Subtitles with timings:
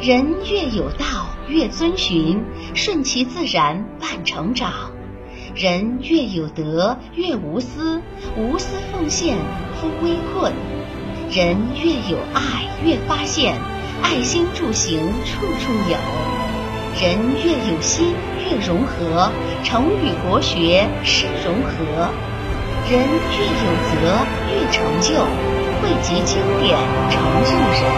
[0.00, 1.04] 人越有道
[1.48, 2.42] 越遵循，
[2.74, 4.70] 顺其自然伴成长；
[5.54, 8.00] 人越有德越无私，
[8.36, 9.36] 无私奉献
[9.74, 10.52] 夫危困；
[11.30, 13.54] 人越有爱越发现，
[14.02, 15.96] 爱心助行处处有；
[17.00, 19.30] 人越有心越融合，
[19.62, 22.10] 成语国学是融合；
[22.90, 23.92] 人越有责
[24.50, 25.14] 越成就，
[25.80, 26.76] 汇集经典
[27.08, 27.50] 成就
[27.80, 27.91] 人。